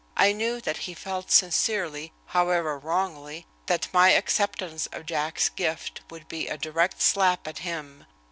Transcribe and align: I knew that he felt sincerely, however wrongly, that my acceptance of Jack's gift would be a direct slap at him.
I 0.17 0.31
knew 0.31 0.59
that 0.61 0.77
he 0.77 0.95
felt 0.95 1.29
sincerely, 1.29 2.11
however 2.25 2.75
wrongly, 2.79 3.45
that 3.67 3.87
my 3.93 4.09
acceptance 4.13 4.87
of 4.87 5.05
Jack's 5.05 5.49
gift 5.49 6.01
would 6.09 6.27
be 6.27 6.47
a 6.47 6.57
direct 6.57 7.03
slap 7.03 7.47
at 7.47 7.59
him. 7.59 8.07